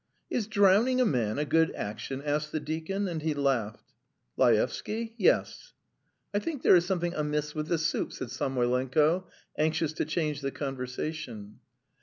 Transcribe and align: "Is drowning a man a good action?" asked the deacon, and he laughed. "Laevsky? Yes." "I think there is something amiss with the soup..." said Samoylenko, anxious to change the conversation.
"Is 0.31 0.47
drowning 0.47 0.99
a 0.99 1.05
man 1.05 1.37
a 1.37 1.45
good 1.45 1.71
action?" 1.75 2.23
asked 2.23 2.51
the 2.51 2.59
deacon, 2.59 3.07
and 3.07 3.21
he 3.21 3.35
laughed. 3.35 3.93
"Laevsky? 4.35 5.13
Yes." 5.15 5.73
"I 6.33 6.39
think 6.39 6.63
there 6.63 6.75
is 6.75 6.85
something 6.87 7.13
amiss 7.13 7.53
with 7.53 7.67
the 7.67 7.77
soup..." 7.77 8.11
said 8.13 8.31
Samoylenko, 8.31 9.27
anxious 9.59 9.93
to 9.93 10.05
change 10.05 10.41
the 10.41 10.49
conversation. 10.49 11.59